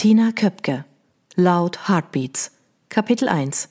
Tina 0.00 0.32
Köpke 0.32 0.86
Loud 1.36 1.86
Heartbeats 1.86 2.52
Kapitel 2.88 3.28
1 3.28 3.68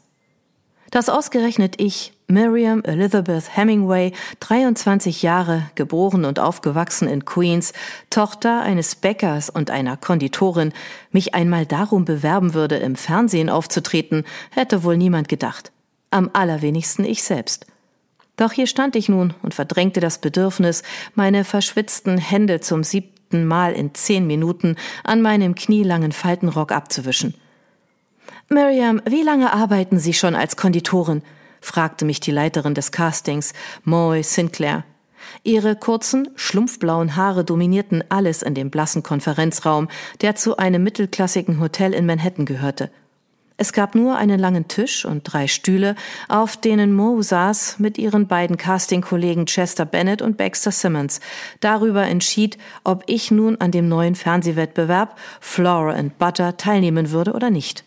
Dass 0.92 1.10
ausgerechnet 1.10 1.82
ich, 1.82 2.14
Miriam 2.28 2.84
Elizabeth 2.84 3.58
Hemingway, 3.58 4.12
23 4.40 5.24
Jahre, 5.24 5.72
geboren 5.74 6.26
und 6.26 6.40
aufgewachsen 6.40 7.08
in 7.08 7.26
Queens, 7.26 7.74
Tochter 8.12 8.62
eines 8.62 8.94
Bäckers 8.94 9.50
und 9.50 9.72
einer 9.72 9.98
Konditorin, 9.98 10.72
mich 11.12 11.34
einmal 11.34 11.66
darum 11.66 12.06
bewerben 12.06 12.54
würde, 12.54 12.76
im 12.76 12.96
Fernsehen 12.96 13.50
aufzutreten, 13.50 14.24
hätte 14.52 14.84
wohl 14.84 14.98
niemand 14.98 15.30
gedacht. 15.30 15.72
Am 16.12 16.30
allerwenigsten 16.34 17.06
ich 17.06 17.24
selbst. 17.24 17.66
Doch 18.38 18.52
hier 18.52 18.68
stand 18.68 18.96
ich 18.96 19.10
nun 19.10 19.34
und 19.42 19.56
verdrängte 19.56 20.00
das 20.00 20.20
Bedürfnis, 20.20 20.84
meine 21.16 21.44
verschwitzten 21.44 22.20
Hände 22.20 22.60
zum 22.60 22.84
siebten 22.84 23.19
siebten 23.30 23.46
Mal 23.46 23.74
in 23.74 23.94
zehn 23.94 24.26
Minuten 24.26 24.76
an 25.04 25.22
meinem 25.22 25.54
knielangen 25.54 26.12
Faltenrock 26.12 26.72
abzuwischen. 26.72 27.36
Miriam, 28.50 29.02
wie 29.08 29.22
lange 29.22 29.54
arbeiten 29.54 30.00
Sie 30.00 30.14
schon 30.14 30.36
als 30.36 30.58
Konditorin? 30.58 31.22
fragte 31.62 32.06
mich 32.06 32.20
die 32.20 32.32
Leiterin 32.32 32.74
des 32.74 32.92
Castings, 32.92 33.54
Moy 33.84 34.24
Sinclair. 34.24 34.84
Ihre 35.44 35.76
kurzen, 35.76 36.30
schlumpfblauen 36.36 37.16
Haare 37.16 37.44
dominierten 37.44 38.04
alles 38.10 38.42
in 38.42 38.56
dem 38.56 38.72
blassen 38.72 39.04
Konferenzraum, 39.04 39.90
der 40.22 40.36
zu 40.36 40.58
einem 40.58 40.84
mittelklassigen 40.84 41.60
Hotel 41.60 41.94
in 41.94 42.08
Manhattan 42.08 42.46
gehörte. 42.46 42.90
Es 43.62 43.74
gab 43.74 43.94
nur 43.94 44.16
einen 44.16 44.40
langen 44.40 44.70
Tisch 44.70 45.04
und 45.04 45.24
drei 45.24 45.48
Stühle, 45.48 45.96
auf 46.30 46.56
denen 46.56 46.94
Mo 46.94 47.22
saß 47.22 47.78
mit 47.80 47.98
ihren 47.98 48.26
beiden 48.26 48.56
Casting-Kollegen 48.56 49.48
Chester 49.48 49.84
Bennett 49.84 50.22
und 50.22 50.38
Baxter 50.38 50.72
Simmons. 50.72 51.20
Darüber 51.60 52.04
entschied, 52.04 52.58
ob 52.86 53.04
ich 53.08 53.32
nun 53.32 53.60
an 53.60 53.72
dem 53.72 53.90
neuen 53.90 54.16
Fernsehwettbewerb 54.16 55.18
Flora 55.42 55.92
and 55.92 56.18
Butter 56.18 56.56
teilnehmen 56.56 57.12
würde 57.12 57.34
oder 57.34 57.50
nicht. 57.50 57.84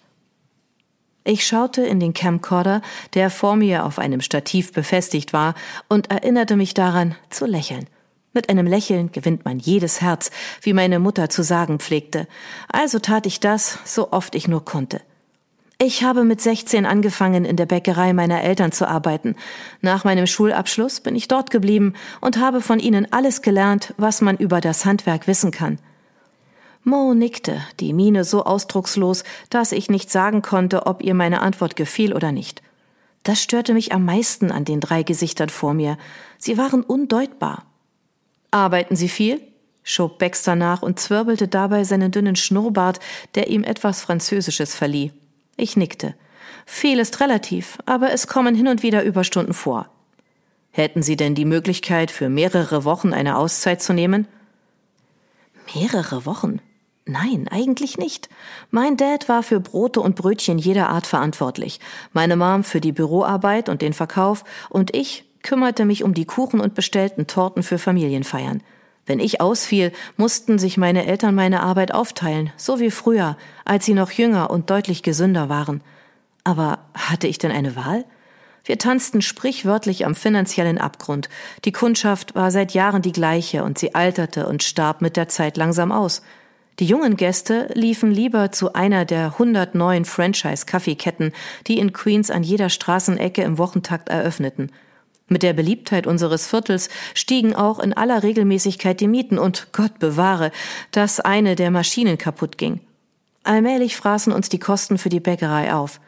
Ich 1.25 1.47
schaute 1.47 1.81
in 1.81 2.01
den 2.01 2.13
Camcorder, 2.13 2.83
der 3.15 3.31
vor 3.31 3.57
mir 3.57 3.87
auf 3.87 3.99
einem 3.99 4.21
Stativ 4.21 4.75
befestigt 4.75 5.33
war, 5.33 5.55
und 5.89 6.11
erinnerte 6.11 6.57
mich 6.57 6.75
daran, 6.75 7.15
zu 7.31 7.47
lächeln. 7.47 7.87
Mit 8.35 8.51
einem 8.51 8.67
Lächeln 8.67 9.11
gewinnt 9.11 9.47
man 9.47 9.59
jedes 9.59 10.03
Herz, 10.03 10.33
wie 10.61 10.75
meine 10.75 10.99
Mutter 10.99 11.31
zu 11.31 11.43
sagen 11.43 11.79
pflegte. 11.79 12.29
Also 12.69 12.99
tat 12.99 13.25
ich 13.25 13.41
das, 13.41 13.79
so 13.87 14.13
oft 14.13 14.35
ich 14.35 14.49
nur 14.49 14.67
konnte. 14.67 15.01
Ich 15.85 16.05
habe 16.05 16.23
mit 16.23 16.41
16 16.41 16.87
angefangen, 16.87 17.45
in 17.45 17.57
der 17.57 17.67
Bäckerei 17.67 18.13
meiner 18.13 18.45
Eltern 18.45 18.71
zu 18.71 18.87
arbeiten. 18.87 19.35
Nach 19.81 20.05
meinem 20.05 20.29
Schulabschluss 20.29 21.01
bin 21.01 21.17
ich 21.17 21.27
dort 21.27 21.51
geblieben 21.51 21.95
und 22.21 22.37
habe 22.37 22.61
von 22.61 22.79
ihnen 22.79 23.13
alles 23.13 23.43
gelernt, 23.43 23.93
was 23.97 24.21
man 24.21 24.37
über 24.37 24.61
das 24.61 24.85
Handwerk 24.85 25.27
wissen 25.27 25.51
kann. 25.51 25.81
Mo 26.85 27.15
nickte, 27.15 27.61
die 27.81 27.95
Miene 27.95 28.23
so 28.23 28.45
ausdruckslos, 28.45 29.25
dass 29.51 29.73
ich 29.73 29.91
nicht 29.91 30.09
sagen 30.09 30.41
konnte, 30.41 30.87
ob 30.87 31.03
ihr 31.03 31.15
meine 31.15 31.41
Antwort 31.41 31.75
gefiel 31.75 32.15
oder 32.15 32.31
nicht. 32.31 32.63
Das 33.25 33.43
störte 33.43 33.75
mich 33.75 33.93
am 33.93 34.05
meisten 34.05 34.53
an 34.53 34.65
den 34.65 34.79
drei 34.79 35.03
Gesichtern 35.03 35.49
vor 35.49 35.75
mir. 35.75 35.99
Sie 36.39 36.59
waren 36.59 36.85
undeutbar. 36.85 37.65
Arbeiten 38.53 38.95
Sie 38.95 39.09
viel? 39.09 39.41
schob 39.83 40.21
Baxter 40.21 40.55
nach 40.55 40.83
und 40.83 41.01
zwirbelte 41.01 41.49
dabei 41.49 41.83
seinen 41.83 42.13
dünnen 42.13 42.37
Schnurrbart, 42.37 43.01
der 43.35 43.49
ihm 43.49 43.65
etwas 43.65 44.01
Französisches 44.01 44.77
verlieh. 44.77 45.11
Ich 45.63 45.77
nickte. 45.77 46.17
Viel 46.67 46.99
ist 46.99 47.21
relativ, 47.21 47.79
aber 47.87 48.11
es 48.11 48.27
kommen 48.27 48.57
hin 48.57 48.67
und 48.67 48.83
wieder 48.83 49.05
Überstunden 49.05 49.55
vor. 49.55 49.89
Hätten 50.73 51.05
Sie 51.05 51.15
denn 51.15 51.37
die 51.37 51.45
Möglichkeit, 51.45 52.11
für 52.11 52.29
mehrere 52.29 52.85
Wochen 52.85 53.13
eine 53.13 53.37
Auszeit 53.37 53.81
zu 53.81 53.93
nehmen? 53.93 54.27
Mehrere 55.73 56.27
Wochen? 56.27 56.59
Nein, 57.05 57.47
eigentlich 57.49 57.97
nicht. 57.97 58.29
Mein 58.73 58.97
Dad 58.97 59.29
war 59.29 59.45
für 59.45 59.61
Brote 59.61 60.01
und 60.01 60.17
Brötchen 60.17 60.59
jeder 60.59 60.89
Art 60.89 61.07
verantwortlich, 61.07 61.79
meine 62.13 62.35
Mom 62.35 62.65
für 62.65 62.81
die 62.81 62.91
Büroarbeit 62.91 63.69
und 63.69 63.83
den 63.83 63.93
Verkauf 63.93 64.43
und 64.69 64.97
ich 64.97 65.25
kümmerte 65.45 65.85
mich 65.85 66.03
um 66.03 66.13
die 66.13 66.25
Kuchen 66.25 66.59
und 66.59 66.75
bestellten 66.75 67.29
Torten 67.29 67.63
für 67.63 67.79
Familienfeiern. 67.79 68.65
Wenn 69.05 69.19
ich 69.19 69.41
ausfiel, 69.41 69.93
mussten 70.17 70.59
sich 70.59 70.77
meine 70.77 71.07
Eltern 71.07 71.35
meine 71.35 71.63
Arbeit 71.63 71.93
aufteilen, 71.93 72.53
so 72.57 72.79
wie 72.79 72.91
früher, 72.91 73.37
als 73.65 73.85
sie 73.85 73.95
noch 73.95 74.13
jünger 74.13 74.51
und 74.51 74.71
deutlich 74.71 75.03
gesünder 75.03 75.49
waren. 75.49 75.83
Aber 76.45 76.79
hatte 76.95 77.27
ich 77.27 77.39
denn 77.39 77.51
eine 77.51 77.75
Wahl? 77.75 78.05
Wir 78.65 78.79
tanzten 78.79 79.23
sprichwörtlich 79.23 80.07
am 80.07 80.15
finanziellen 80.15 80.79
Abgrund. 80.79 81.29
Die 81.65 81.73
Kundschaft 81.73 82.37
war 82.37 82.53
seit 82.53 82.75
Jahren 82.75 83.03
die 83.03 83.11
gleiche 83.11 83.65
und 83.65 83.77
sie 83.77 83.95
alterte 83.95 84.47
und 84.47 84.63
starb 84.63 85.03
mit 85.03 85.17
der 85.17 85.29
Zeit 85.29 85.57
langsam 85.57 85.91
aus. 85.91 86.23
Die 86.79 86.87
jungen 86.87 87.17
Gäste 87.17 87.69
liefen 87.75 88.13
lieber 88.13 88.53
zu 88.53 88.73
einer 88.73 89.05
der 89.05 89.39
hundert 89.39 89.75
neuen 89.75 90.05
Franchise-Kaffeeketten, 90.05 91.33
die 91.67 91.79
in 91.79 91.93
Queens 91.93 92.31
an 92.31 92.45
jeder 92.45 92.71
Straßenecke 92.71 93.43
im 93.43 93.59
Wochentakt 93.59 94.09
eröffneten. 94.09 94.71
Mit 95.29 95.43
der 95.43 95.53
Beliebtheit 95.53 96.07
unseres 96.07 96.47
Viertels 96.47 96.89
stiegen 97.15 97.55
auch 97.55 97.79
in 97.79 97.93
aller 97.93 98.23
Regelmäßigkeit 98.23 99.01
die 99.01 99.09
Mieten 99.09 99.39
und 99.39 99.69
Gott 99.73 99.99
bewahre, 99.99 100.51
dass 100.91 101.21
eine 101.21 101.57
der 101.57 101.71
Maschinen 101.71 102.19
kaputt 102.19 102.59
ging. 102.59 102.81
Allmählich 103.45 103.97
fraßen 103.97 104.33
uns 104.33 104.49
die 104.49 104.59
Kosten 104.59 104.99
für 104.99 105.09
die 105.09 105.21
Bäckerei 105.21 105.75
auf. 105.75 106.01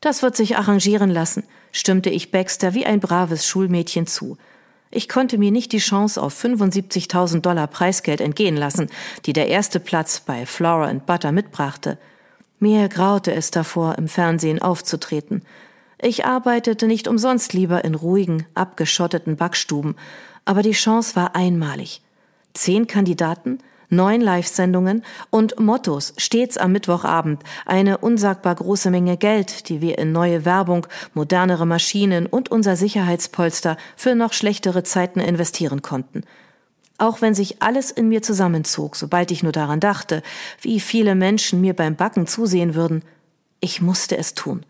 Das 0.00 0.22
wird 0.22 0.36
sich 0.36 0.56
arrangieren 0.56 1.10
lassen, 1.10 1.44
stimmte 1.70 2.10
ich 2.10 2.30
Baxter 2.30 2.74
wie 2.74 2.84
ein 2.84 3.00
braves 3.00 3.46
Schulmädchen 3.46 4.06
zu. 4.06 4.36
Ich 4.90 5.08
konnte 5.08 5.38
mir 5.38 5.50
nicht 5.50 5.72
die 5.72 5.78
Chance 5.78 6.20
auf 6.20 6.34
75.000 6.44 7.40
Dollar 7.40 7.66
Preisgeld 7.66 8.20
entgehen 8.20 8.56
lassen, 8.56 8.90
die 9.24 9.32
der 9.32 9.48
erste 9.48 9.80
Platz 9.80 10.20
bei 10.20 10.44
Flour 10.44 10.86
and 10.86 11.06
Butter 11.06 11.32
mitbrachte. 11.32 11.98
Mir 12.58 12.88
graute 12.88 13.32
es 13.32 13.50
davor, 13.50 13.96
im 13.96 14.06
Fernsehen 14.06 14.60
aufzutreten. 14.60 15.42
Ich 16.04 16.26
arbeitete 16.26 16.88
nicht 16.88 17.06
umsonst 17.06 17.52
lieber 17.52 17.84
in 17.84 17.94
ruhigen, 17.94 18.44
abgeschotteten 18.54 19.36
Backstuben, 19.36 19.94
aber 20.44 20.62
die 20.62 20.72
Chance 20.72 21.14
war 21.14 21.36
einmalig. 21.36 22.02
Zehn 22.54 22.88
Kandidaten, 22.88 23.58
neun 23.88 24.20
Live-Sendungen 24.20 25.04
und 25.30 25.60
Mottos 25.60 26.12
stets 26.16 26.58
am 26.58 26.72
Mittwochabend, 26.72 27.44
eine 27.66 27.98
unsagbar 27.98 28.56
große 28.56 28.90
Menge 28.90 29.16
Geld, 29.16 29.68
die 29.68 29.80
wir 29.80 29.96
in 29.96 30.10
neue 30.10 30.44
Werbung, 30.44 30.88
modernere 31.14 31.66
Maschinen 31.66 32.26
und 32.26 32.50
unser 32.50 32.74
Sicherheitspolster 32.74 33.76
für 33.94 34.16
noch 34.16 34.32
schlechtere 34.32 34.82
Zeiten 34.82 35.20
investieren 35.20 35.82
konnten. 35.82 36.24
Auch 36.98 37.20
wenn 37.20 37.34
sich 37.34 37.62
alles 37.62 37.92
in 37.92 38.08
mir 38.08 38.22
zusammenzog, 38.22 38.96
sobald 38.96 39.30
ich 39.30 39.44
nur 39.44 39.52
daran 39.52 39.78
dachte, 39.78 40.24
wie 40.62 40.80
viele 40.80 41.14
Menschen 41.14 41.60
mir 41.60 41.74
beim 41.74 41.94
Backen 41.94 42.26
zusehen 42.26 42.74
würden, 42.74 43.04
ich 43.60 43.80
musste 43.80 44.18
es 44.18 44.34
tun 44.34 44.66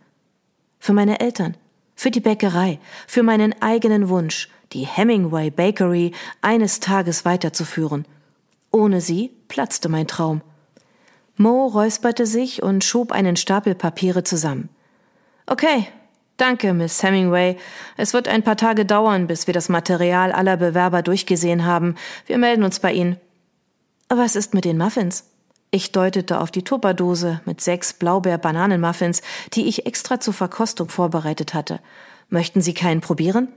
für 0.82 0.92
meine 0.92 1.20
Eltern, 1.20 1.56
für 1.94 2.10
die 2.10 2.18
Bäckerei, 2.18 2.80
für 3.06 3.22
meinen 3.22 3.54
eigenen 3.62 4.08
Wunsch, 4.08 4.48
die 4.72 4.84
Hemingway 4.84 5.48
Bakery 5.48 6.10
eines 6.40 6.80
Tages 6.80 7.24
weiterzuführen. 7.24 8.04
Ohne 8.72 9.00
sie 9.00 9.30
platzte 9.46 9.88
mein 9.88 10.08
Traum. 10.08 10.40
Mo 11.36 11.66
räusperte 11.66 12.26
sich 12.26 12.64
und 12.64 12.82
schob 12.82 13.12
einen 13.12 13.36
Stapel 13.36 13.76
Papiere 13.76 14.24
zusammen. 14.24 14.70
Okay, 15.46 15.86
danke, 16.36 16.72
Miss 16.72 17.00
Hemingway. 17.00 17.58
Es 17.96 18.12
wird 18.12 18.26
ein 18.26 18.42
paar 18.42 18.56
Tage 18.56 18.84
dauern, 18.84 19.28
bis 19.28 19.46
wir 19.46 19.54
das 19.54 19.68
Material 19.68 20.32
aller 20.32 20.56
Bewerber 20.56 21.02
durchgesehen 21.02 21.64
haben. 21.64 21.94
Wir 22.26 22.38
melden 22.38 22.64
uns 22.64 22.80
bei 22.80 22.92
Ihnen. 22.92 23.20
Was 24.08 24.34
ist 24.34 24.52
mit 24.52 24.64
den 24.64 24.78
Muffins? 24.78 25.31
Ich 25.74 25.90
deutete 25.90 26.38
auf 26.38 26.50
die 26.50 26.64
Tupperdose 26.64 27.40
mit 27.46 27.62
sechs 27.62 27.94
Blaubeer-Bananenmuffins, 27.94 29.22
die 29.54 29.68
ich 29.68 29.86
extra 29.86 30.20
zur 30.20 30.34
Verkostung 30.34 30.90
vorbereitet 30.90 31.54
hatte. 31.54 31.80
Möchten 32.28 32.60
Sie 32.60 32.74
keinen 32.74 33.00
probieren? 33.00 33.48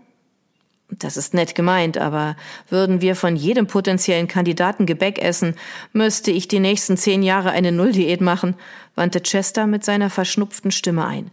Das 0.87 1.17
ist 1.17 1.33
nett 1.33 1.55
gemeint, 1.55 1.97
aber 1.97 2.37
würden 2.69 3.01
wir 3.01 3.17
von 3.17 3.35
jedem 3.35 3.67
potenziellen 3.67 4.29
Kandidaten 4.29 4.85
Gebäck 4.85 5.19
essen, 5.21 5.55
müsste 5.91 6.31
ich 6.31 6.47
die 6.47 6.61
nächsten 6.61 6.95
zehn 6.95 7.21
Jahre 7.21 7.51
eine 7.51 7.73
Nulldiät 7.73 8.21
machen, 8.21 8.55
wandte 8.95 9.21
Chester 9.21 9.67
mit 9.67 9.83
seiner 9.83 10.09
verschnupften 10.09 10.71
Stimme 10.71 11.05
ein. 11.05 11.31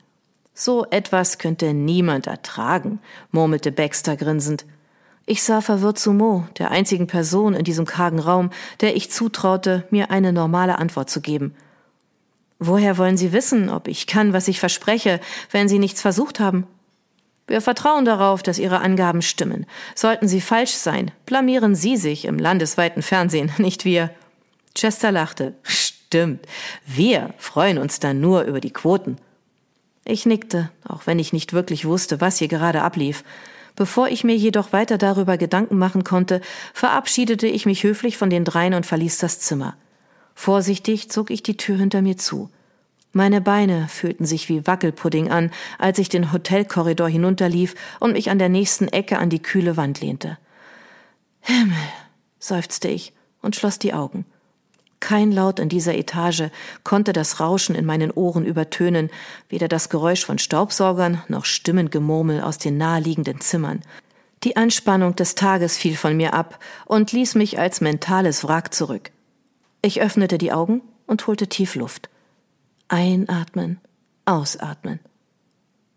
So 0.53 0.85
etwas 0.91 1.39
könnte 1.39 1.75
niemand 1.75 2.27
ertragen, 2.27 2.99
murmelte 3.31 3.71
Baxter 3.71 4.17
grinsend. 4.17 4.65
Ich 5.25 5.43
sah 5.43 5.61
verwirrt 5.61 5.99
zu 5.99 6.13
Mo, 6.13 6.47
der 6.59 6.71
einzigen 6.71 7.07
Person 7.07 7.55
in 7.55 7.65
diesem 7.65 7.87
kargen 7.87 8.19
Raum, 8.19 8.51
der 8.81 8.97
ich 8.97 9.11
zutraute, 9.11 9.87
mir 9.91 10.11
eine 10.11 10.33
normale 10.33 10.79
Antwort 10.79 11.11
zu 11.11 11.21
geben. 11.21 11.55
Woher 12.59 12.99
wollen 12.99 13.17
Sie 13.17 13.33
wissen, 13.33 13.69
ob 13.69 13.89
ich 13.89 14.07
kann, 14.07 14.33
was 14.33 14.49
ich 14.49 14.61
verspreche, 14.61 15.21
wenn 15.51 15.69
Sie 15.69 15.79
nichts 15.79 16.01
versucht 16.01 16.41
haben? 16.41 16.67
Wir 17.47 17.61
vertrauen 17.61 18.05
darauf, 18.05 18.43
dass 18.43 18.59
Ihre 18.59 18.81
Angaben 18.81 19.23
stimmen. 19.23 19.67
Sollten 19.95 20.29
sie 20.29 20.41
falsch 20.41 20.73
sein, 20.73 21.11
blamieren 21.27 21.75
Sie 21.75 21.97
sich 21.97 22.25
im 22.25 22.39
landesweiten 22.39 23.03
Fernsehen, 23.03 23.53
nicht 23.59 23.85
wir. 23.85 24.11
Chester 24.75 25.13
lachte. 25.13 25.55
Stimmt. 25.63 26.47
Wir 26.87 27.35
freuen 27.39 27.79
uns 27.79 28.01
dann 28.01 28.21
nur 28.21 28.43
über 28.43 28.61
die 28.61 28.73
Quoten. 28.73 29.17
Ich 30.05 30.27
nickte, 30.27 30.71
auch 30.87 31.07
wenn 31.07 31.19
ich 31.19 31.33
nicht 31.33 31.53
wirklich 31.53 31.85
wusste, 31.85 32.21
was 32.21 32.39
hier 32.39 32.49
gerade 32.49 32.83
ablief. 32.83 33.23
Bevor 33.77 34.09
ich 34.09 34.25
mir 34.25 34.37
jedoch 34.37 34.73
weiter 34.73 34.99
darüber 34.99 35.39
Gedanken 35.39 35.79
machen 35.79 36.05
konnte, 36.05 36.41
verabschiedete 36.75 37.47
ich 37.47 37.67
mich 37.67 37.83
höflich 37.83 38.17
von 38.17 38.31
den 38.31 38.45
dreien 38.45 38.75
und 38.75 38.87
verließ 38.87 39.19
das 39.19 39.41
Zimmer. 39.41 39.77
Vorsichtig 40.35 41.11
zog 41.11 41.31
ich 41.31 41.43
die 41.43 41.57
Tür 41.57 41.77
hinter 41.77 42.03
mir 42.03 42.17
zu. 42.17 42.51
Meine 43.13 43.41
Beine 43.43 43.89
fühlten 43.89 44.25
sich 44.25 44.49
wie 44.49 44.67
Wackelpudding 44.67 45.31
an, 45.31 45.51
als 45.79 45.99
ich 45.99 46.09
den 46.09 46.33
Hotelkorridor 46.33 47.09
hinunterlief 47.09 47.75
und 48.01 48.13
mich 48.13 48.31
an 48.31 48.39
der 48.39 48.49
nächsten 48.49 48.89
Ecke 48.89 49.19
an 49.19 49.29
die 49.29 49.43
kühle 49.43 49.77
Wand 49.77 50.01
lehnte. 50.01 50.39
Himmel, 51.41 51.77
seufzte 52.39 52.89
ich 52.89 53.13
und 53.43 53.55
schloss 53.55 53.79
die 53.79 53.93
Augen. 53.93 54.25
Kein 55.03 55.33
Laut 55.33 55.59
in 55.59 55.69
dieser 55.69 55.97
Etage 55.97 56.45
konnte 56.85 57.13
das 57.13 57.41
Rauschen 57.41 57.75
in 57.75 57.85
meinen 57.85 58.13
Ohren 58.13 58.47
übertönen, 58.47 59.11
weder 59.49 59.67
das 59.67 59.89
Geräusch 59.89 60.25
von 60.25 60.39
Staubsaugern 60.39 61.25
noch 61.27 61.45
Stimmengemurmel 61.45 62.41
aus 62.41 62.59
den 62.59 62.77
naheliegenden 62.77 63.41
Zimmern. 63.41 63.81
Die 64.45 64.57
Anspannung 64.57 65.17
des 65.17 65.35
Tages 65.35 65.77
fiel 65.77 65.97
von 65.97 66.17
mir 66.17 66.35
ab 66.35 66.61
und 66.87 67.11
ließ 67.11 67.35
mich 67.35 67.59
als 67.59 67.81
mentales 67.81 68.47
Wrack 68.47 68.73
zurück. 68.73 69.11
Ich 69.83 70.01
öffnete 70.01 70.39
die 70.39 70.53
Augen 70.53 70.83
und 71.09 71.27
holte 71.27 71.49
tief 71.49 71.75
Luft. 71.75 72.09
Einatmen, 72.87 73.81
ausatmen. 74.25 75.01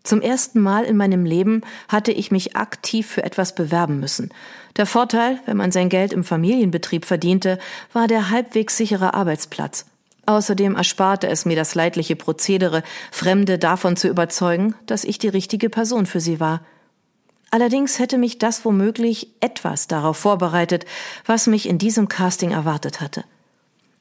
Zum 0.06 0.22
ersten 0.22 0.60
Mal 0.60 0.84
in 0.84 0.96
meinem 0.96 1.24
Leben 1.24 1.62
hatte 1.88 2.12
ich 2.12 2.30
mich 2.30 2.54
aktiv 2.54 3.08
für 3.08 3.24
etwas 3.24 3.56
bewerben 3.56 3.98
müssen. 3.98 4.30
Der 4.76 4.86
Vorteil, 4.86 5.40
wenn 5.46 5.56
man 5.56 5.72
sein 5.72 5.88
Geld 5.88 6.12
im 6.12 6.22
Familienbetrieb 6.22 7.04
verdiente, 7.04 7.58
war 7.92 8.06
der 8.06 8.30
halbwegs 8.30 8.76
sichere 8.76 9.14
Arbeitsplatz. 9.14 9.84
Außerdem 10.24 10.76
ersparte 10.76 11.26
es 11.26 11.44
mir 11.44 11.56
das 11.56 11.74
leidliche 11.74 12.14
Prozedere, 12.14 12.84
Fremde 13.10 13.58
davon 13.58 13.96
zu 13.96 14.06
überzeugen, 14.06 14.76
dass 14.86 15.02
ich 15.02 15.18
die 15.18 15.26
richtige 15.26 15.70
Person 15.70 16.06
für 16.06 16.20
sie 16.20 16.38
war. 16.38 16.60
Allerdings 17.50 17.98
hätte 17.98 18.16
mich 18.16 18.38
das 18.38 18.64
womöglich 18.64 19.32
etwas 19.40 19.88
darauf 19.88 20.18
vorbereitet, 20.18 20.84
was 21.24 21.48
mich 21.48 21.68
in 21.68 21.78
diesem 21.78 22.06
Casting 22.06 22.52
erwartet 22.52 23.00
hatte. 23.00 23.24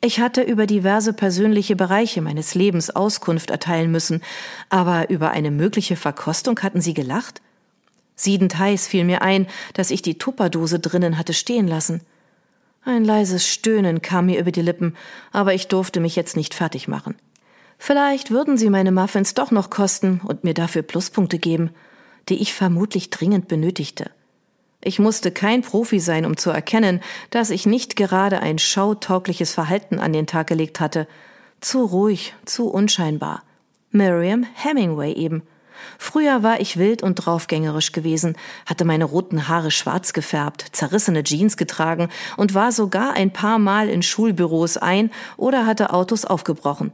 Ich 0.05 0.19
hatte 0.19 0.43
über 0.43 0.67
diverse 0.67 1.13
persönliche 1.13 1.75
Bereiche 1.75 2.21
meines 2.21 2.53
Lebens 2.53 2.91
Auskunft 2.91 3.49
erteilen 3.49 3.89
müssen, 3.89 4.21
aber 4.69 5.09
über 5.09 5.31
eine 5.31 5.49
mögliche 5.49 5.95
Verkostung 5.95 6.59
hatten 6.59 6.79
sie 6.79 6.93
gelacht? 6.93 7.41
Siedend 8.15 8.55
heiß 8.59 8.85
fiel 8.85 9.03
mir 9.03 9.23
ein, 9.23 9.47
dass 9.73 9.89
ich 9.89 10.03
die 10.03 10.19
Tupperdose 10.19 10.77
drinnen 10.77 11.17
hatte 11.17 11.33
stehen 11.33 11.67
lassen. 11.67 12.01
Ein 12.83 13.03
leises 13.03 13.47
Stöhnen 13.47 14.03
kam 14.03 14.27
mir 14.27 14.39
über 14.39 14.51
die 14.51 14.61
Lippen, 14.61 14.95
aber 15.31 15.55
ich 15.55 15.69
durfte 15.69 15.99
mich 15.99 16.15
jetzt 16.15 16.37
nicht 16.37 16.53
fertig 16.53 16.87
machen. 16.87 17.15
Vielleicht 17.79 18.29
würden 18.29 18.59
sie 18.59 18.69
meine 18.69 18.91
Muffins 18.91 19.33
doch 19.33 19.49
noch 19.49 19.71
kosten 19.71 20.21
und 20.23 20.43
mir 20.43 20.53
dafür 20.53 20.83
Pluspunkte 20.83 21.39
geben, 21.39 21.71
die 22.29 22.43
ich 22.43 22.53
vermutlich 22.53 23.09
dringend 23.09 23.47
benötigte. 23.47 24.11
Ich 24.87 24.99
musste 24.99 25.31
kein 25.31 25.63
Profi 25.63 25.99
sein, 25.99 26.27
um 26.27 26.37
zu 26.37 26.51
erkennen, 26.51 27.01
dass 27.31 27.49
ich 27.49 27.65
nicht 27.65 27.95
gerade 27.95 28.39
ein 28.41 28.59
schautaugliches 28.59 29.51
Verhalten 29.51 29.97
an 29.97 30.13
den 30.13 30.27
Tag 30.27 30.45
gelegt 30.45 30.79
hatte. 30.79 31.07
Zu 31.59 31.85
ruhig, 31.85 32.35
zu 32.45 32.69
unscheinbar. 32.69 33.41
Miriam 33.89 34.45
Hemingway 34.53 35.11
eben. 35.13 35.41
Früher 35.97 36.43
war 36.43 36.59
ich 36.59 36.77
wild 36.77 37.01
und 37.01 37.15
draufgängerisch 37.15 37.93
gewesen, 37.93 38.37
hatte 38.67 38.85
meine 38.85 39.05
roten 39.05 39.47
Haare 39.47 39.71
schwarz 39.71 40.13
gefärbt, 40.13 40.67
zerrissene 40.73 41.23
Jeans 41.23 41.57
getragen 41.57 42.09
und 42.37 42.53
war 42.53 42.71
sogar 42.71 43.13
ein 43.13 43.33
paar 43.33 43.57
Mal 43.57 43.89
in 43.89 44.03
Schulbüros 44.03 44.77
ein 44.77 45.09
oder 45.35 45.65
hatte 45.65 45.93
Autos 45.93 46.25
aufgebrochen. 46.25 46.91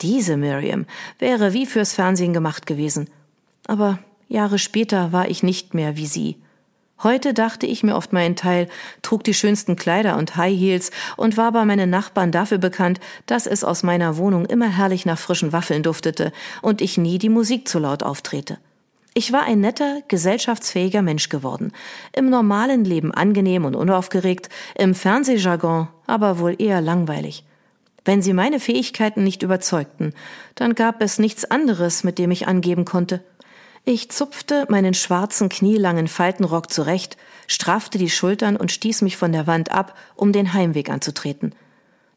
Diese 0.00 0.36
Miriam 0.36 0.84
wäre 1.20 1.52
wie 1.52 1.66
fürs 1.66 1.92
Fernsehen 1.92 2.32
gemacht 2.32 2.66
gewesen. 2.66 3.08
Aber 3.68 4.00
Jahre 4.26 4.58
später 4.58 5.12
war 5.12 5.28
ich 5.30 5.44
nicht 5.44 5.74
mehr 5.74 5.96
wie 5.96 6.06
sie. 6.06 6.36
Heute 7.02 7.32
dachte 7.32 7.66
ich 7.66 7.82
mir 7.82 7.96
oft 7.96 8.12
meinen 8.12 8.36
Teil, 8.36 8.68
trug 9.00 9.24
die 9.24 9.32
schönsten 9.32 9.74
Kleider 9.74 10.18
und 10.18 10.36
High 10.36 10.54
Heels 10.54 10.90
und 11.16 11.38
war 11.38 11.50
bei 11.50 11.64
meinen 11.64 11.88
Nachbarn 11.88 12.30
dafür 12.30 12.58
bekannt, 12.58 13.00
dass 13.24 13.46
es 13.46 13.64
aus 13.64 13.82
meiner 13.82 14.18
Wohnung 14.18 14.44
immer 14.44 14.68
herrlich 14.68 15.06
nach 15.06 15.18
frischen 15.18 15.54
Waffeln 15.54 15.82
duftete 15.82 16.30
und 16.60 16.82
ich 16.82 16.98
nie 16.98 17.18
die 17.18 17.30
Musik 17.30 17.68
zu 17.68 17.78
laut 17.78 18.02
auftrete. 18.02 18.58
Ich 19.14 19.32
war 19.32 19.44
ein 19.44 19.60
netter, 19.60 20.02
gesellschaftsfähiger 20.08 21.00
Mensch 21.00 21.30
geworden, 21.30 21.72
im 22.12 22.28
normalen 22.28 22.84
Leben 22.84 23.12
angenehm 23.12 23.64
und 23.64 23.74
unaufgeregt, 23.74 24.50
im 24.76 24.94
Fernsehjargon 24.94 25.88
aber 26.06 26.38
wohl 26.38 26.54
eher 26.58 26.82
langweilig. 26.82 27.44
Wenn 28.04 28.20
sie 28.20 28.34
meine 28.34 28.60
Fähigkeiten 28.60 29.24
nicht 29.24 29.42
überzeugten, 29.42 30.12
dann 30.54 30.74
gab 30.74 31.02
es 31.02 31.18
nichts 31.18 31.50
anderes, 31.50 32.04
mit 32.04 32.18
dem 32.18 32.30
ich 32.30 32.46
angeben 32.46 32.84
konnte. 32.84 33.22
Ich 33.84 34.10
zupfte 34.10 34.66
meinen 34.68 34.94
schwarzen, 34.94 35.48
knielangen 35.48 36.06
Faltenrock 36.06 36.70
zurecht, 36.70 37.16
straffte 37.46 37.98
die 37.98 38.10
Schultern 38.10 38.56
und 38.56 38.70
stieß 38.70 39.02
mich 39.02 39.16
von 39.16 39.32
der 39.32 39.46
Wand 39.46 39.72
ab, 39.72 39.96
um 40.14 40.32
den 40.32 40.52
Heimweg 40.52 40.90
anzutreten. 40.90 41.54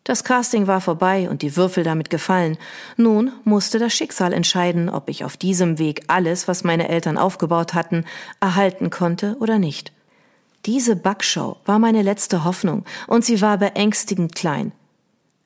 Das 0.04 0.26
Casting 0.26 0.68
war 0.68 0.82
vorbei 0.82 1.30
und 1.30 1.42
die 1.42 1.56
Würfel 1.56 1.86
damit 1.86 2.10
gefallen. 2.10 2.58
Nun 2.98 3.32
musste 3.46 3.80
das 3.80 3.94
Schicksal 3.94 4.34
entscheiden, 4.34 4.90
ob 4.90 5.10
ich 5.10 5.24
auf 5.24 5.38
diesem 5.38 5.80
Weg 5.80 6.04
alles, 6.08 6.48
was 6.50 6.66
meine 6.66 6.90
Eltern 6.90 7.18
aufgebaut 7.18 7.74
hatten, 7.74 8.04
erhalten 8.42 8.90
konnte 8.90 9.38
oder 9.40 9.60
nicht. 9.60 9.94
Diese 10.66 10.98
Backshow 10.98 11.58
war 11.66 11.80
meine 11.80 12.02
letzte 12.02 12.44
Hoffnung 12.44 12.84
und 13.08 13.24
sie 13.24 13.42
war 13.42 13.58
beängstigend 13.58 14.36
klein. 14.36 14.74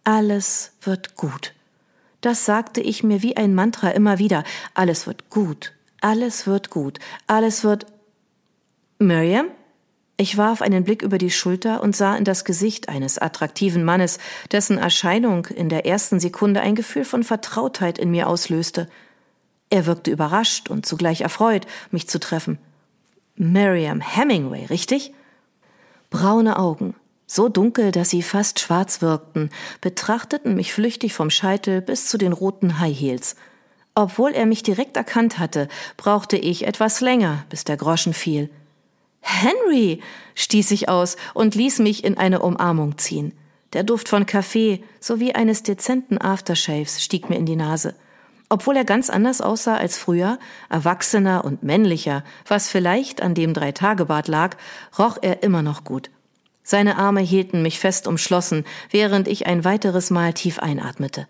Alles 0.03 0.71
wird 0.81 1.15
gut. 1.15 1.53
Das 2.21 2.45
sagte 2.45 2.81
ich 2.81 3.03
mir 3.03 3.21
wie 3.21 3.37
ein 3.37 3.53
Mantra 3.53 3.89
immer 3.89 4.17
wieder. 4.17 4.43
Alles 4.73 5.05
wird 5.05 5.29
gut, 5.29 5.73
alles 6.01 6.47
wird 6.47 6.69
gut. 6.69 6.99
Alles 7.27 7.63
wird. 7.63 7.85
Miriam? 8.99 9.47
Ich 10.19 10.35
warf 10.35 10.63
einen 10.63 10.83
Blick 10.83 11.03
über 11.03 11.19
die 11.19 11.29
Schulter 11.29 11.83
und 11.83 11.95
sah 11.95 12.15
in 12.15 12.23
das 12.23 12.43
Gesicht 12.43 12.89
eines 12.89 13.19
attraktiven 13.19 13.83
Mannes, 13.83 14.17
dessen 14.51 14.79
Erscheinung 14.79 15.45
in 15.45 15.69
der 15.69 15.85
ersten 15.85 16.19
Sekunde 16.19 16.61
ein 16.61 16.73
Gefühl 16.73 17.05
von 17.05 17.23
Vertrautheit 17.23 17.99
in 17.99 18.09
mir 18.09 18.27
auslöste. 18.27 18.89
Er 19.69 19.85
wirkte 19.85 20.09
überrascht 20.09 20.69
und 20.69 20.87
zugleich 20.87 21.21
erfreut, 21.21 21.67
mich 21.91 22.09
zu 22.09 22.19
treffen. 22.19 22.57
Miriam 23.35 24.01
Hemingway, 24.01 24.65
richtig? 24.65 25.13
Braune 26.09 26.57
Augen, 26.57 26.95
so 27.27 27.47
dunkel, 27.47 27.91
dass 27.91 28.09
sie 28.09 28.23
fast 28.23 28.59
schwarz 28.59 29.03
wirkten, 29.03 29.51
betrachteten 29.81 30.55
mich 30.55 30.73
flüchtig 30.73 31.13
vom 31.13 31.29
Scheitel 31.29 31.81
bis 31.81 32.07
zu 32.07 32.17
den 32.17 32.33
roten 32.33 32.79
High 32.79 32.99
Heels– 32.99 33.35
obwohl 33.97 34.33
er 34.33 34.45
mich 34.45 34.61
direkt 34.61 34.95
erkannt 34.95 35.39
hatte, 35.39 35.67
brauchte 35.97 36.37
ich 36.37 36.67
etwas 36.67 37.01
länger, 37.01 37.45
bis 37.49 37.63
der 37.63 37.77
Groschen 37.77 38.13
fiel. 38.13 38.51
Henry, 39.21 40.01
stieß 40.35 40.69
ich 40.69 40.87
aus 40.87 41.17
und 41.33 41.55
ließ 41.55 41.79
mich 41.79 42.03
in 42.03 42.15
eine 42.15 42.41
Umarmung 42.41 42.99
ziehen. 42.99 43.33
Der 43.73 43.81
Duft 43.81 44.07
von 44.07 44.27
Kaffee 44.27 44.83
sowie 44.99 45.33
eines 45.33 45.63
dezenten 45.63 46.21
Aftershaves 46.21 47.03
stieg 47.03 47.27
mir 47.31 47.37
in 47.37 47.47
die 47.47 47.55
Nase. 47.55 47.95
Obwohl 48.49 48.77
er 48.77 48.85
ganz 48.85 49.09
anders 49.09 49.41
aussah 49.41 49.77
als 49.77 49.97
früher, 49.97 50.37
erwachsener 50.69 51.43
und 51.43 51.63
männlicher, 51.63 52.23
was 52.45 52.69
vielleicht 52.69 53.23
an 53.23 53.33
dem 53.33 53.55
Dreitagebart 53.55 54.27
lag, 54.27 54.57
roch 54.99 55.17
er 55.23 55.41
immer 55.41 55.63
noch 55.63 55.83
gut. 55.83 56.11
Seine 56.61 56.97
Arme 56.97 57.21
hielten 57.21 57.63
mich 57.63 57.79
fest 57.79 58.07
umschlossen, 58.07 58.63
während 58.91 59.27
ich 59.27 59.47
ein 59.47 59.65
weiteres 59.65 60.11
Mal 60.11 60.33
tief 60.33 60.59
einatmete. 60.59 61.27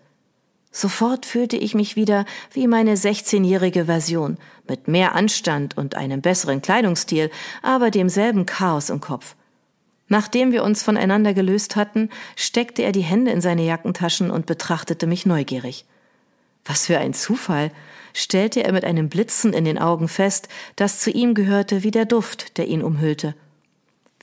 Sofort 0.70 1.26
fühlte 1.26 1.56
ich 1.56 1.74
mich 1.74 1.96
wieder 1.96 2.24
wie 2.52 2.66
meine 2.66 2.94
16-jährige 2.94 3.86
Version, 3.86 4.36
mit 4.68 4.86
mehr 4.86 5.14
Anstand 5.14 5.76
und 5.76 5.94
einem 5.94 6.20
besseren 6.20 6.62
Kleidungsstil, 6.62 7.30
aber 7.62 7.90
demselben 7.90 8.46
Chaos 8.46 8.90
im 8.90 9.00
Kopf. 9.00 9.34
Nachdem 10.08 10.52
wir 10.52 10.64
uns 10.64 10.82
voneinander 10.82 11.34
gelöst 11.34 11.76
hatten, 11.76 12.10
steckte 12.36 12.82
er 12.82 12.92
die 12.92 13.02
Hände 13.02 13.30
in 13.30 13.40
seine 13.40 13.64
Jackentaschen 13.64 14.30
und 14.30 14.46
betrachtete 14.46 15.06
mich 15.06 15.26
neugierig. 15.26 15.84
Was 16.64 16.86
für 16.86 16.98
ein 16.98 17.14
Zufall, 17.14 17.70
stellte 18.14 18.64
er 18.64 18.72
mit 18.72 18.84
einem 18.84 19.08
Blitzen 19.08 19.52
in 19.52 19.64
den 19.64 19.78
Augen 19.78 20.08
fest, 20.08 20.48
das 20.76 21.00
zu 21.00 21.10
ihm 21.10 21.34
gehörte 21.34 21.82
wie 21.82 21.90
der 21.90 22.04
Duft, 22.04 22.58
der 22.58 22.66
ihn 22.68 22.82
umhüllte. 22.82 23.34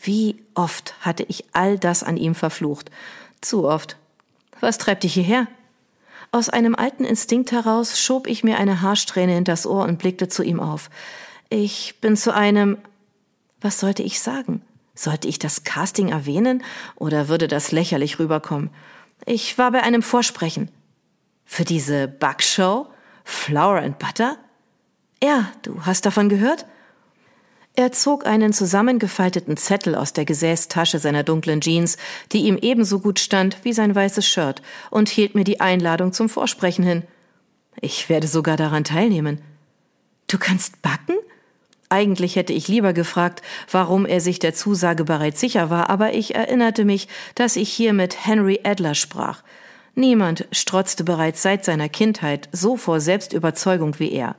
Wie 0.02 0.38
oft 0.54 0.96
hatte 1.02 1.24
ich 1.28 1.46
all 1.54 1.80
das 1.80 2.04
an 2.04 2.18
ihm 2.18 2.36
verflucht. 2.36 2.92
Zu 3.42 3.68
oft. 3.68 3.98
Was 4.60 4.78
treibt 4.78 5.04
dich 5.04 5.14
hierher? 5.14 5.48
Aus 6.36 6.50
einem 6.50 6.75
alten 6.75 7.06
Instinkt 7.06 7.54
heraus 7.54 7.98
schob 7.98 8.27
ich 8.27 8.44
mir 8.44 8.58
eine 8.58 8.82
Haarsträhne 8.82 9.38
in 9.38 9.46
das 9.46 9.65
Ohr 9.65 9.86
und 9.86 10.00
blickte 10.00 10.27
zu 10.27 10.44
ihm 10.44 10.60
auf. 10.60 10.89
Ich 11.48 12.01
bin 12.01 12.18
zu 12.18 12.34
einem. 12.34 12.77
Was 13.62 13.80
sollte 13.80 14.04
ich 14.04 14.20
sagen? 14.20 14.62
Sollte 14.96 15.30
ich 15.30 15.39
das 15.39 15.63
Casting 15.63 16.10
erwähnen 16.10 16.62
oder 16.98 17.30
würde 17.30 17.48
das 17.48 17.72
lächerlich 17.72 18.20
rüberkommen? 18.20 18.70
Ich 19.25 19.58
war 19.58 19.72
bei 19.72 19.82
einem 19.82 20.01
Vorsprechen. 20.01 20.70
Für 21.46 21.63
diese 21.63 22.10
Backshow? 22.10 22.88
Flour 23.24 23.77
and 23.77 23.98
Butter? 23.98 24.36
Ja, 25.24 25.54
du 25.62 25.86
hast 25.86 26.06
davon 26.06 26.27
gehört? 26.27 26.65
Er 27.77 27.91
zog 27.91 28.25
einen 28.25 28.53
zusammengefalteten 28.53 29.58
Zettel 29.58 29.96
aus 29.96 30.13
der 30.13 30.24
Gesäßtasche 30.24 30.98
seiner 30.98 31.24
dunklen 31.24 31.60
Jeans, 31.60 31.98
die 32.32 32.46
ihm 32.46 32.58
ebenso 32.62 33.00
gut 33.00 33.20
stand 33.20 33.58
wie 33.63 33.74
sein 33.74 33.94
weißes 33.94 34.25
Shirt, 34.25 34.62
und 34.91 35.10
hielt 35.10 35.36
mir 35.36 35.44
die 35.44 35.60
Einladung 35.60 36.13
zum 36.13 36.29
Vorsprechen 36.29 36.86
hin. 36.86 37.03
Ich 37.82 38.08
werde 38.08 38.27
sogar 38.27 38.55
daran 38.55 38.86
teilnehmen. 38.86 39.41
Du 40.27 40.38
kannst 40.38 40.82
backen? 40.82 41.15
Eigentlich 41.89 42.38
hätte 42.38 42.53
ich 42.53 42.70
lieber 42.70 42.94
gefragt, 42.94 43.41
warum 43.70 44.05
er 44.05 44.22
sich 44.22 44.39
der 44.39 44.53
Zusage 44.53 45.03
bereits 45.03 45.41
sicher 45.41 45.70
war, 45.70 45.89
aber 45.89 46.13
ich 46.13 46.34
erinnerte 46.34 46.86
mich, 46.86 47.10
dass 47.36 47.58
ich 47.58 47.70
hier 47.70 47.91
mit 47.91 48.25
Henry 48.25 48.62
Adler 48.63 48.96
sprach. 48.96 49.44
Niemand 49.96 50.48
strotzte 50.51 51.03
bereits 51.03 51.41
seit 51.41 51.65
seiner 51.65 51.89
Kindheit 51.89 52.48
so 52.53 52.77
vor 52.77 53.01
Selbstüberzeugung 53.01 54.00
wie 54.00 54.12
er. 54.13 54.36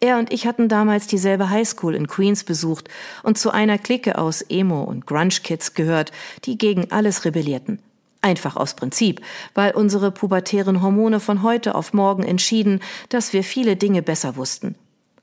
Er 0.00 0.18
und 0.18 0.32
ich 0.32 0.46
hatten 0.46 0.68
damals 0.68 1.08
dieselbe 1.08 1.50
Highschool 1.50 1.94
in 1.94 2.06
Queens 2.06 2.44
besucht 2.44 2.88
und 3.24 3.36
zu 3.36 3.50
einer 3.50 3.78
Clique 3.78 4.16
aus 4.16 4.42
Emo- 4.42 4.84
und 4.84 5.06
Grunge-Kids 5.06 5.74
gehört, 5.74 6.12
die 6.44 6.56
gegen 6.56 6.92
alles 6.92 7.24
rebellierten. 7.24 7.80
Einfach 8.20 8.56
aus 8.56 8.74
Prinzip, 8.74 9.20
weil 9.54 9.72
unsere 9.72 10.10
pubertären 10.10 10.82
Hormone 10.82 11.18
von 11.18 11.42
heute 11.42 11.74
auf 11.74 11.92
morgen 11.92 12.22
entschieden, 12.22 12.80
dass 13.08 13.32
wir 13.32 13.42
viele 13.42 13.76
Dinge 13.76 14.02
besser 14.02 14.36
wussten. 14.36 14.76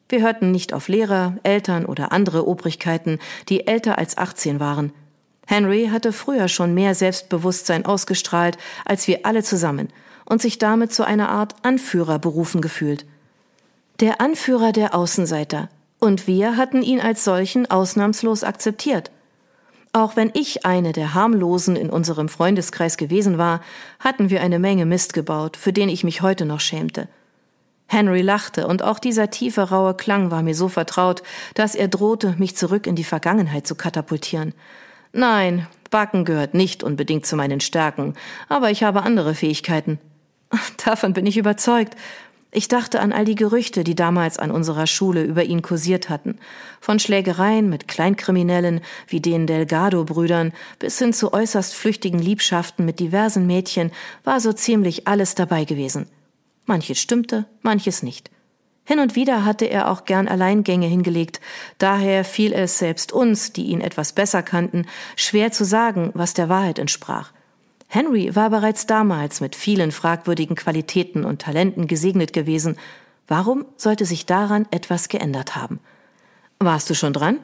Wir 0.10 0.22
hörten 0.22 0.52
nicht 0.52 0.74
auf 0.74 0.88
Lehrer, 0.88 1.38
Eltern 1.44 1.86
oder 1.86 2.12
andere 2.12 2.48
Obrigkeiten, 2.48 3.20
die 3.50 3.68
älter 3.68 3.98
als 3.98 4.18
18 4.18 4.60
waren. 4.60 4.92
Henry 5.48 5.90
hatte 5.92 6.12
früher 6.12 6.48
schon 6.48 6.74
mehr 6.74 6.96
Selbstbewusstsein 6.96 7.86
ausgestrahlt 7.86 8.58
als 8.84 9.08
wir 9.08 9.26
alle 9.26 9.44
zusammen 9.44 9.90
und 10.26 10.42
sich 10.42 10.58
damit 10.58 10.94
zu 10.94 11.06
einer 11.06 11.30
Art 11.30 11.56
Anführer 11.64 12.20
berufen 12.20 12.62
gefühlt. 12.62 13.06
Der 14.02 14.20
Anführer 14.20 14.74
der 14.74 14.94
Außenseiter. 14.94 15.70
Und 16.00 16.28
wir 16.28 16.58
hatten 16.58 16.82
ihn 16.84 17.00
als 17.00 17.24
solchen 17.24 17.72
ausnahmslos 17.72 18.44
akzeptiert. 18.44 19.10
Auch 19.94 20.18
wenn 20.18 20.32
ich 20.34 20.66
eine 20.66 20.92
der 20.92 21.14
harmlosen 21.14 21.78
in 21.78 21.90
unserem 21.90 22.28
Freundeskreis 22.28 22.98
gewesen 22.98 23.38
war, 23.38 23.62
hatten 24.02 24.30
wir 24.30 24.42
eine 24.42 24.60
Menge 24.60 24.86
Mist 24.86 25.14
gebaut, 25.14 25.56
für 25.56 25.72
den 25.72 25.88
ich 25.88 26.04
mich 26.04 26.22
heute 26.22 26.46
noch 26.46 26.60
schämte. 26.60 27.08
Henry 27.88 28.22
lachte, 28.22 28.68
und 28.68 28.84
auch 28.84 29.00
dieser 29.00 29.30
tiefe, 29.30 29.70
raue 29.70 29.94
Klang 29.94 30.30
war 30.30 30.44
mir 30.44 30.56
so 30.56 30.68
vertraut, 30.68 31.24
dass 31.54 31.74
er 31.74 31.88
drohte, 31.88 32.36
mich 32.38 32.58
zurück 32.58 32.88
in 32.88 32.98
die 32.98 33.06
Vergangenheit 33.06 33.66
zu 33.66 33.76
katapultieren. 33.76 34.54
Nein, 35.14 35.68
Backen 35.90 36.26
gehört 36.26 36.54
nicht 36.54 36.84
unbedingt 36.84 37.26
zu 37.26 37.38
meinen 37.38 37.62
Stärken, 37.62 38.16
aber 38.50 38.72
ich 38.72 38.84
habe 38.84 39.04
andere 39.04 39.36
Fähigkeiten. 39.36 40.00
Davon 40.86 41.14
bin 41.14 41.26
ich 41.26 41.38
überzeugt. 41.38 41.96
Ich 42.58 42.70
dachte 42.70 43.02
an 43.02 43.12
all 43.12 43.26
die 43.26 43.36
Gerüchte, 43.36 43.84
die 43.84 43.96
damals 43.96 44.40
an 44.40 44.50
unserer 44.50 44.88
Schule 44.88 45.26
über 45.26 45.44
ihn 45.44 45.62
kursiert 45.62 46.08
hatten. 46.08 46.40
Von 46.80 47.00
Schlägereien 47.00 47.68
mit 47.68 47.90
Kleinkriminellen 47.90 48.80
wie 49.10 49.20
den 49.20 49.46
Delgado-Brüdern 49.46 50.54
bis 50.80 50.98
hin 50.98 51.12
zu 51.12 51.34
äußerst 51.34 51.76
flüchtigen 51.76 52.18
Liebschaften 52.18 52.86
mit 52.86 53.02
diversen 53.02 53.46
Mädchen 53.46 53.92
war 54.24 54.40
so 54.40 54.54
ziemlich 54.54 55.06
alles 55.06 55.36
dabei 55.36 55.66
gewesen. 55.66 56.08
Manches 56.66 56.98
stimmte, 56.98 57.46
manches 57.62 58.04
nicht. 58.04 58.32
Hin 58.86 59.00
und 59.00 59.18
wieder 59.18 59.44
hatte 59.44 59.66
er 59.66 59.92
auch 59.92 60.06
gern 60.06 60.30
Alleingänge 60.30 60.88
hingelegt, 60.88 61.42
daher 61.78 62.24
fiel 62.24 62.54
es 62.54 62.80
selbst 62.80 63.12
uns, 63.12 63.52
die 63.52 63.66
ihn 63.66 63.82
etwas 63.82 64.14
besser 64.14 64.44
kannten, 64.44 64.86
schwer 65.18 65.52
zu 65.52 65.66
sagen, 65.66 66.12
was 66.14 66.34
der 66.34 66.48
Wahrheit 66.48 66.80
entsprach. 66.80 67.34
Henry 67.96 68.36
war 68.36 68.50
bereits 68.50 68.88
damals 68.88 69.40
mit 69.40 69.56
vielen 69.56 69.94
fragwürdigen 69.94 70.58
Qualitäten 70.58 71.24
und 71.24 71.42
Talenten 71.42 71.88
gesegnet 71.88 72.34
gewesen. 72.34 72.76
Warum 73.26 73.64
sollte 73.78 74.06
sich 74.06 74.26
daran 74.26 74.68
etwas 74.70 75.08
geändert 75.08 75.56
haben? 75.56 75.80
Warst 76.60 76.90
du 76.90 76.94
schon 76.94 77.14
dran? 77.14 77.40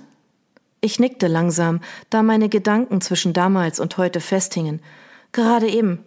Ich 0.82 1.00
nickte 1.00 1.28
langsam, 1.28 1.80
da 2.10 2.22
meine 2.22 2.50
Gedanken 2.50 3.00
zwischen 3.00 3.32
damals 3.32 3.80
und 3.80 3.96
heute 3.98 4.20
festhingen. 4.20 4.82
Gerade 5.32 5.70
eben. 5.70 6.00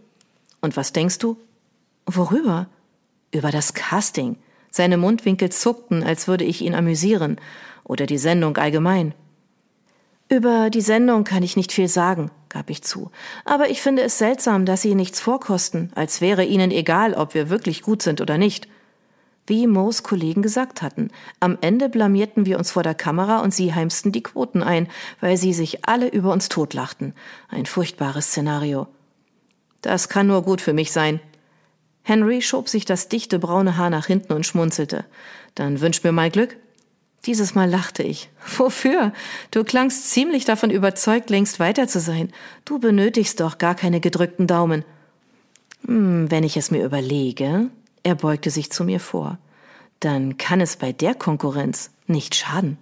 Und 0.60 0.76
was 0.76 0.92
denkst 0.92 1.20
du? 1.20 1.38
Worüber? 2.04 2.68
Über 3.30 3.50
das 3.50 3.72
Casting. 3.72 4.36
Seine 4.70 4.98
Mundwinkel 4.98 5.48
zuckten, 5.52 6.04
als 6.04 6.28
würde 6.28 6.44
ich 6.44 6.60
ihn 6.60 6.74
amüsieren. 6.74 7.40
Oder 7.82 8.04
die 8.04 8.18
Sendung 8.18 8.58
allgemein. 8.58 9.14
Über 10.28 10.68
die 10.68 10.82
Sendung 10.82 11.24
kann 11.24 11.42
ich 11.42 11.56
nicht 11.56 11.72
viel 11.72 11.88
sagen, 11.88 12.30
gab 12.54 12.70
ich 12.70 12.82
zu. 12.82 13.10
Aber 13.44 13.68
ich 13.68 13.82
finde 13.82 14.02
es 14.02 14.16
seltsam, 14.16 14.64
dass 14.64 14.80
Sie 14.80 14.94
nichts 14.94 15.20
vorkosten, 15.20 15.90
als 15.96 16.20
wäre 16.20 16.44
Ihnen 16.44 16.70
egal, 16.70 17.14
ob 17.14 17.34
wir 17.34 17.50
wirklich 17.50 17.82
gut 17.82 18.00
sind 18.00 18.20
oder 18.20 18.38
nicht. 18.38 18.68
Wie 19.46 19.66
Moos 19.66 20.04
Kollegen 20.04 20.40
gesagt 20.40 20.80
hatten, 20.80 21.10
am 21.40 21.58
Ende 21.60 21.88
blamierten 21.88 22.46
wir 22.46 22.56
uns 22.56 22.70
vor 22.70 22.84
der 22.84 22.94
Kamera 22.94 23.40
und 23.40 23.52
sie 23.52 23.74
heimsten 23.74 24.10
die 24.10 24.22
Quoten 24.22 24.62
ein, 24.62 24.88
weil 25.20 25.36
sie 25.36 25.52
sich 25.52 25.86
alle 25.86 26.08
über 26.08 26.32
uns 26.32 26.48
totlachten. 26.48 27.12
Ein 27.48 27.66
furchtbares 27.66 28.28
Szenario. 28.28 28.86
Das 29.82 30.08
kann 30.08 30.28
nur 30.28 30.42
gut 30.42 30.62
für 30.62 30.72
mich 30.72 30.92
sein. 30.92 31.20
Henry 32.02 32.40
schob 32.40 32.68
sich 32.70 32.86
das 32.86 33.08
dichte 33.08 33.38
braune 33.38 33.76
Haar 33.76 33.90
nach 33.90 34.06
hinten 34.06 34.32
und 34.32 34.46
schmunzelte. 34.46 35.04
Dann 35.54 35.80
wünsch 35.80 36.02
mir 36.04 36.12
mal 36.12 36.30
Glück. 36.30 36.56
Dieses 37.26 37.54
Mal 37.54 37.70
lachte 37.70 38.02
ich. 38.02 38.28
Wofür? 38.56 39.12
Du 39.50 39.64
klangst 39.64 40.10
ziemlich 40.10 40.44
davon 40.44 40.70
überzeugt, 40.70 41.30
längst 41.30 41.58
weiter 41.58 41.88
zu 41.88 42.00
sein. 42.00 42.30
Du 42.64 42.78
benötigst 42.78 43.40
doch 43.40 43.58
gar 43.58 43.74
keine 43.74 44.00
gedrückten 44.00 44.46
Daumen. 44.46 44.84
Hm, 45.86 46.30
wenn 46.30 46.44
ich 46.44 46.56
es 46.56 46.70
mir 46.70 46.84
überlege, 46.84 47.70
er 48.02 48.14
beugte 48.14 48.50
sich 48.50 48.70
zu 48.70 48.84
mir 48.84 49.00
vor, 49.00 49.38
dann 50.00 50.36
kann 50.36 50.60
es 50.60 50.76
bei 50.76 50.92
der 50.92 51.14
Konkurrenz 51.14 51.90
nicht 52.06 52.34
schaden. 52.34 52.76